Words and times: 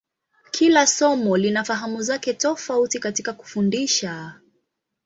Kila 0.51 0.87
somo 0.87 1.37
lina 1.37 1.63
fahamu 1.63 2.01
zake 2.01 2.33
tofauti 2.33 2.99
katika 2.99 3.33
kufundisha. 3.33 4.39